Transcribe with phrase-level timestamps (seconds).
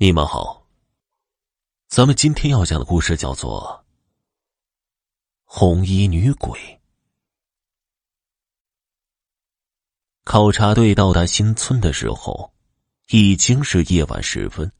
[0.00, 0.64] 你们好，
[1.88, 3.84] 咱们今天要讲的故事叫做
[5.42, 6.56] 《红衣女鬼》。
[10.22, 12.52] 考察队到达新村的时候，
[13.08, 14.70] 已经是夜晚时分。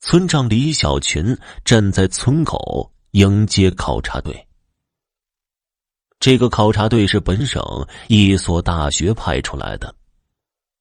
[0.00, 1.34] 村长李小群
[1.64, 4.48] 站在村口迎接考察队。
[6.20, 7.62] 这个考察队是本省
[8.08, 9.96] 一所大学派出来的，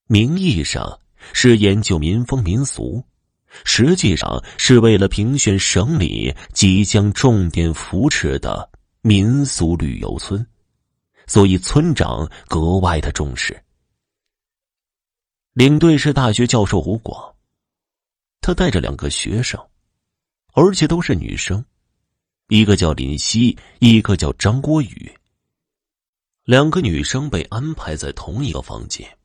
[0.07, 0.99] 名义上。
[1.34, 3.04] 是研究民风民俗，
[3.63, 8.69] 实际上是为了评选省里即将重点扶持的
[9.01, 10.46] 民俗旅游村，
[11.25, 13.64] 所以村长格外的重视。
[15.54, 17.33] 领队是大学教授胡广，
[18.41, 19.60] 他带着两个学生，
[20.54, 21.65] 而且都是女生，
[22.49, 25.11] 一个叫林夕，一个叫张国宇。
[26.43, 29.16] 两个女生被安排在同一个房间。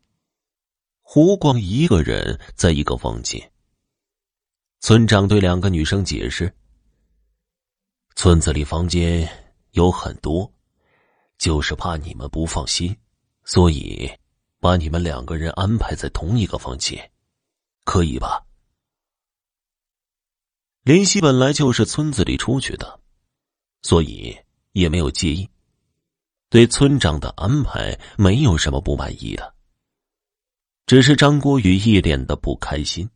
[1.15, 3.53] 胡光一个人在一个房间。
[4.81, 6.51] 村长对两个女生解释
[8.17, 9.29] ：“村子里房间
[9.73, 10.51] 有很多，
[11.37, 12.97] 就是怕你们不放心，
[13.45, 14.11] 所以
[14.59, 17.13] 把你们两个人安排在同一个房间，
[17.85, 18.47] 可以吧？”
[20.83, 23.01] 林夕本来就是村子里出去的，
[23.83, 24.35] 所以
[24.73, 25.47] 也没有介意，
[26.49, 29.52] 对村长的安排没有什么不满意的。
[30.93, 33.09] 只是张国宇一脸的不开心，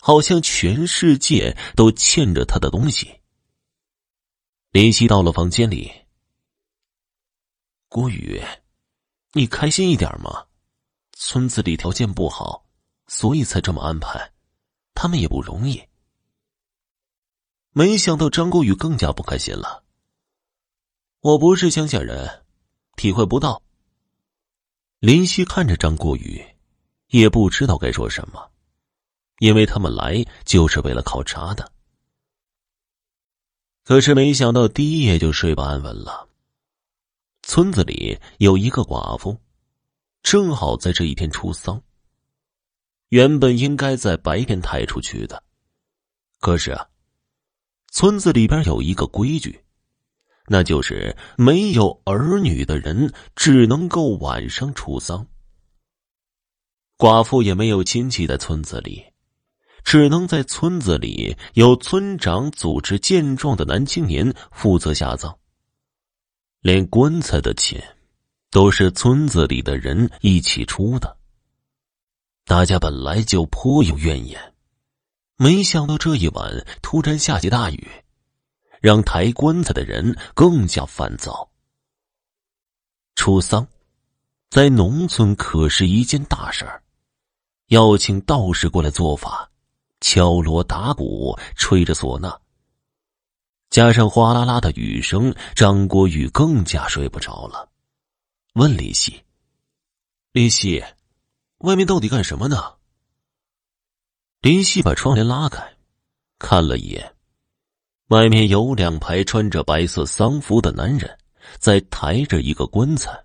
[0.00, 3.20] 好像全世界都欠着他的东西。
[4.70, 5.92] 林夕到了房间里，
[7.88, 8.42] 国宇，
[9.34, 10.46] 你开心一点吗？
[11.12, 12.64] 村子里条件不好，
[13.06, 14.32] 所以才这么安排，
[14.94, 15.78] 他们也不容易。
[17.72, 19.84] 没想到张国宇更加不开心了。
[21.20, 22.46] 我不是乡下人，
[22.96, 23.62] 体会不到。
[25.00, 26.42] 林夕看着张国宇。
[27.10, 28.50] 也不知道该说什么，
[29.38, 31.70] 因为他们来就是为了考察的。
[33.84, 36.28] 可是没想到第一夜就睡不安稳了。
[37.42, 39.36] 村子里有一个寡妇，
[40.22, 41.82] 正好在这一天出丧。
[43.08, 45.42] 原本应该在白天抬出去的，
[46.38, 46.86] 可是啊，
[47.90, 49.64] 村子里边有一个规矩，
[50.46, 55.26] 那就是没有儿女的人只能够晚上出丧。
[57.00, 59.02] 寡妇也没有亲戚在村子里，
[59.84, 65.34] 只能在村子里由村长组织健壮的男青年负责下葬。
[66.60, 67.82] 连棺材的钱，
[68.50, 71.16] 都是村子里的人一起出的。
[72.44, 74.52] 大家本来就颇有怨言，
[75.36, 77.88] 没想到这一晚突然下起大雨，
[78.82, 81.50] 让抬棺材的人更加烦躁。
[83.14, 83.66] 出丧，
[84.50, 86.82] 在农村可是一件大事儿。
[87.70, 89.48] 要请道士过来做法，
[90.00, 92.36] 敲锣打鼓，吹着唢呐，
[93.70, 97.70] 加上哗啦啦的雨声，张国宇更加睡不着了。
[98.54, 99.22] 问林夕
[100.34, 100.82] ：“林夕，
[101.58, 102.74] 外面到底干什么呢？”
[104.42, 105.76] 林夕把窗帘拉开，
[106.40, 107.14] 看了一眼，
[108.08, 111.16] 外面有两排穿着白色丧服的男人
[111.60, 113.16] 在抬着一个棺材，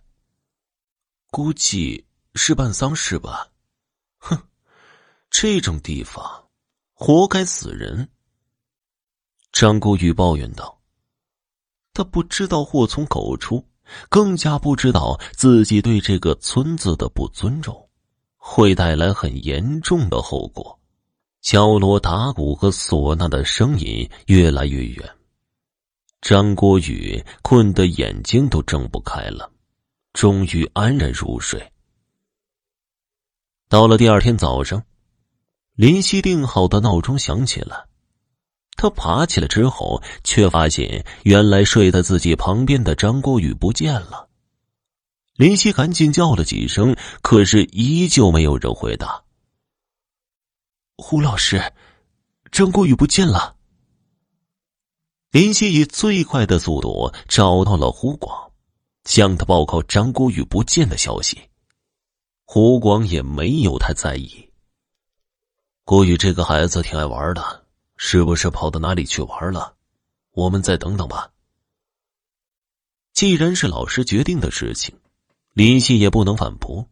[1.32, 3.50] 估计是办丧事吧。
[4.26, 4.38] 哼，
[5.30, 6.48] 这种地方，
[6.94, 8.10] 活该死人。
[9.52, 10.82] 张国宇抱怨道
[11.94, 13.64] ：“他不知道祸从口出，
[14.10, 17.90] 更加不知道自己对这个村子的不尊重，
[18.36, 20.80] 会带来很严重的后果。”
[21.42, 25.16] 敲锣打鼓和唢呐的声音越来越远，
[26.20, 29.52] 张国宇困得眼睛都睁不开了，
[30.14, 31.72] 终于安然入睡。
[33.76, 34.86] 到了第二天早上，
[35.74, 37.90] 林夕定好的闹钟响起了。
[38.78, 44.30] 他爬起来之后，却发现原来睡在自己旁边的张国宇不见了。
[45.36, 49.22] 林夕赶紧叫了几声，可是依旧没有人回答。
[50.96, 51.62] 胡老师，
[52.54, 53.58] 张国宇不见了。
[55.32, 58.54] 林夕以最快的速度找到了胡广，
[59.04, 61.38] 向他报告张国宇不见的消息。
[62.48, 64.50] 胡广也没有太在意。
[65.84, 67.66] 郭宇这个孩子挺爱玩的，
[67.98, 69.76] 是不是跑到哪里去玩了？
[70.32, 71.32] 我们再等等吧。
[73.14, 74.96] 既然是老师决定的事情，
[75.54, 76.88] 林夕也不能反驳。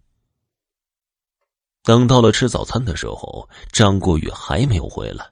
[1.84, 5.32] 等到了吃早餐的时候，张国宇还没有回来。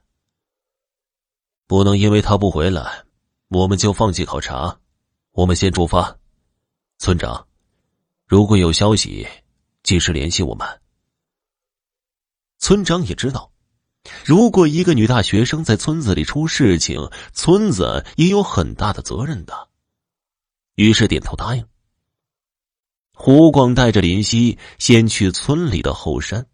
[1.66, 3.04] 不能因为他不回来，
[3.48, 4.78] 我们就放弃考察。
[5.32, 6.16] 我们先出发。
[6.98, 7.46] 村长，
[8.26, 9.26] 如果有消息。
[9.82, 10.66] 及时联系我们。
[12.58, 13.52] 村长也知道，
[14.24, 19.68] 如果一个女大学生在村子里出事情，村子也有很大的责任的。
[20.76, 21.66] 于是点头答应。
[23.14, 26.46] 胡广带着林夕先去村里的后山，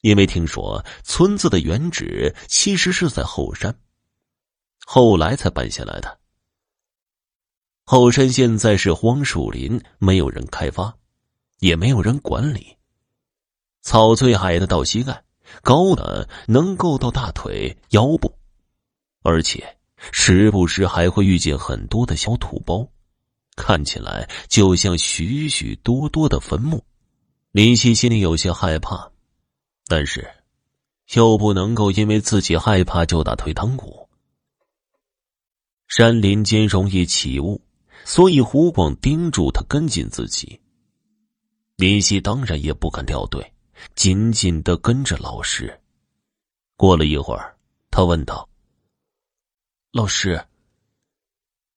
[0.00, 3.78] 因为听说村子的原址其实是在后山，
[4.86, 6.20] 后来才搬下来的。
[7.84, 10.96] 后山现在是荒树林，没有人开发，
[11.58, 12.76] 也没有人管理。
[13.82, 15.24] 草最矮的到膝盖，
[15.62, 18.34] 高的能够到大腿腰部，
[19.22, 19.76] 而且
[20.10, 22.88] 时不时还会遇见很多的小土包。
[23.56, 26.82] 看起来就像许许多多的坟墓，
[27.52, 29.12] 林夕心里有些害怕，
[29.86, 30.28] 但是
[31.12, 34.08] 又不能够因为自己害怕就打退堂鼓。
[35.86, 37.60] 山林间容易起雾，
[38.04, 40.58] 所以胡广叮嘱他跟进自己。
[41.76, 43.52] 林夕当然也不敢掉队，
[43.94, 45.80] 紧紧的跟着老师。
[46.76, 47.56] 过了一会儿，
[47.90, 48.48] 他问道
[49.90, 50.46] ：“老师，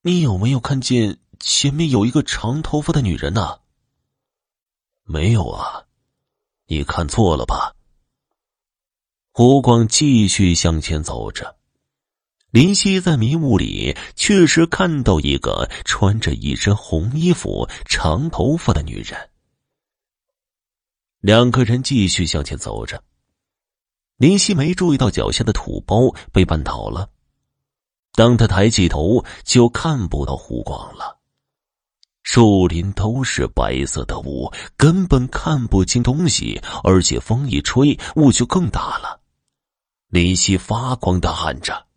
[0.02, 3.60] 你有没有看见？”前面有一个长头发的女人呢。
[5.04, 5.86] 没有啊，
[6.66, 7.76] 你看错了吧？
[9.34, 11.56] 胡光继续向前走着，
[12.50, 19.30] 林夕在迷雾里确实看到一个穿着一身红衣服、长头发的女人。
[21.28, 23.04] 两个人继续向前走着，
[24.16, 27.10] 林夕没注意到脚下的土包被绊倒了，
[28.14, 31.20] 当他抬起头，就看不到湖光了。
[32.24, 39.20] 树林都是白色的雾，根本看不清东西，而且风一吹，雾就更大了。
[40.08, 41.88] 林夕发狂的喊着：“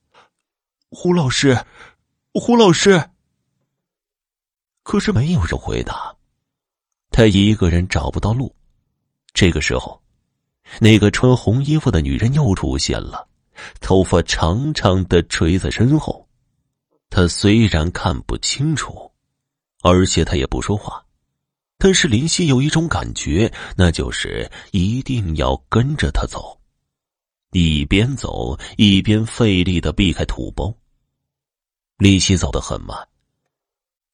[0.90, 1.64] 胡老师，
[2.34, 3.10] 胡老师！”
[4.82, 6.16] 可是没有人回答，
[7.12, 8.52] 他一个人找不到路。
[9.40, 9.98] 这个时候，
[10.80, 13.26] 那个穿红衣服的女人又出现了，
[13.80, 16.28] 头发长长的垂在身后。
[17.08, 19.10] 她虽然看不清楚。
[19.82, 21.02] 而且她也不说话，
[21.78, 26.60] 但是林夕有一种感觉，那就是一定要跟着他走，
[27.52, 30.74] 一边走一边费力的避开土包。
[31.96, 33.08] 林夕走得很慢，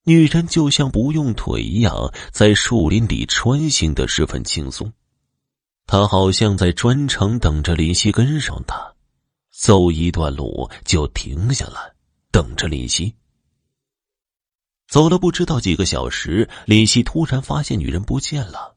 [0.05, 4.93] 女人就像不用腿一样，在树林里穿行的十分轻松，
[5.87, 8.95] 他好像在专程等着林夕跟上他，
[9.51, 11.95] 走一段路就停下来
[12.33, 13.15] 等着林夕。
[14.89, 18.77] 走了不知道几个小时，林夕突然发现女人不见了。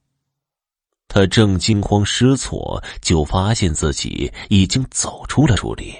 [1.07, 5.91] 他正惊慌失措，就发现自己已经走出了树林，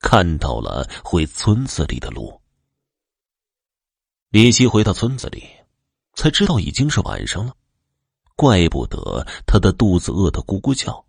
[0.00, 2.38] 看到了回村子里的路。
[4.28, 5.42] 林夕回到村子里，
[6.14, 7.54] 才知道已经是晚上了，
[8.40, 11.04] 怪不得他的肚子饿得咕咕叫。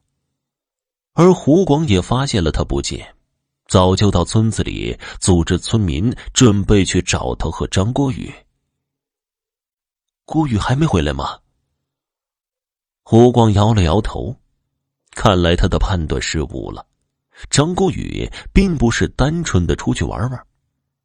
[1.13, 3.15] 而胡广也发现了他不见。
[3.67, 8.29] 早就到村子里组织村民准备去找他和张国宇。
[10.25, 11.39] 郭宇还没回来吗？
[13.03, 14.35] 胡广摇了摇头，
[15.11, 16.85] 看来他的判断失误了。
[17.49, 20.45] 张国宇并不是单纯的出去玩玩，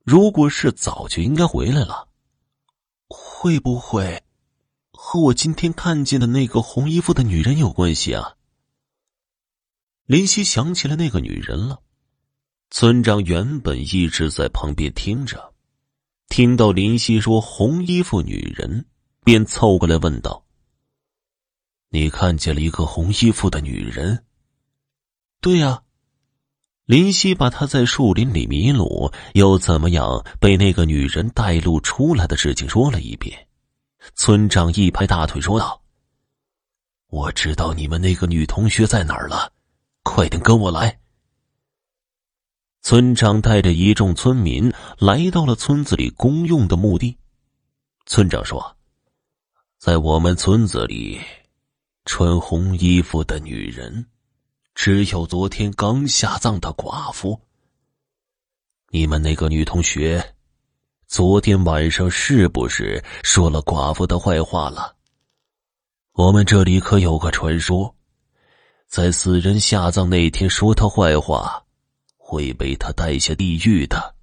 [0.03, 2.09] 如果是早就应该回来了。
[3.09, 4.21] 会不会
[5.09, 8.35] 和我今天看见的那个红衣服的女人有关系啊？
[10.05, 11.81] 林夕想起了那个女人了。
[12.73, 15.55] 村长原本一直在旁边听着，
[16.29, 18.87] 听到林夕说“红衣服女人”，
[19.23, 20.45] 便凑过来问道
[21.91, 24.25] ：“你看见了一个红衣服的女人
[25.41, 25.85] ？”“对呀。”
[26.85, 33.46] 林夕把他在树林里迷路，又怎么样被那个女人带路出来的事情说了一遍。
[34.15, 35.83] 村长一拍大腿说道
[37.09, 39.53] ：“我知道你们那个女同学在哪儿了，
[40.03, 40.99] 快点跟我来。”
[42.83, 47.19] 村长带着一众村民来到了村子里公用的墓地。
[48.07, 48.77] 村长说
[49.79, 51.21] ：“在我们村子里，
[52.05, 54.07] 穿红衣服的女人，
[54.75, 57.41] 只有昨天刚下葬的寡妇。
[58.91, 60.36] 你们那个女同学，
[61.09, 64.97] 昨天晚上是不是说了寡妇的坏话了？
[66.13, 67.95] 我们这里可有个传说，
[68.89, 71.63] 在死人下葬那天说他坏话。”
[72.29, 74.17] 会被他带下地狱的。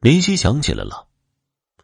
[0.00, 1.06] 林夕想起来了，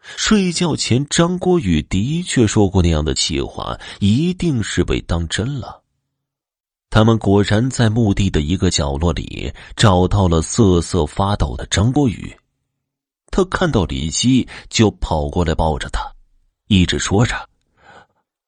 [0.01, 5.83] 睡觉前张国宇的确说过那样的气话，一定是被当真了。
[6.89, 12.35] 他们果然在墓地的一个角落里找到了瑟瑟发抖的张国宇，
[13.35, 16.15] 他看到林夕就跑过来抱着他，
[16.69, 17.51] 一直说着：“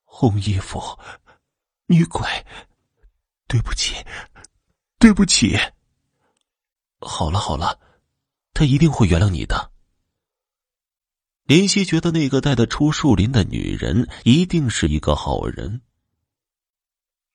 [0.06, 0.80] 红衣服，
[1.86, 2.24] 女鬼，
[3.48, 3.96] 对不起。”
[5.00, 5.58] 对不起。
[7.00, 7.80] 好了好了，
[8.54, 9.72] 他一定会原谅你的。
[11.46, 15.80] 林夕觉得那个带他出树林的女人一定是一个好人。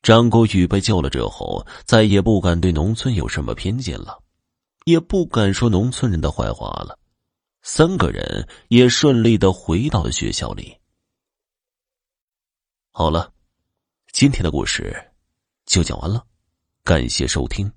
[0.02, 4.24] 张国宇被救了之后，再也不敢对农村有什么偏见了，
[4.86, 6.98] 也不敢说农村人的坏话了。
[7.62, 10.76] 三个人也顺利的回到了学校里。
[12.92, 13.34] 好了，
[14.12, 15.12] 今天的故事
[15.66, 16.26] 就讲完了，
[16.84, 17.72] 感谢收听。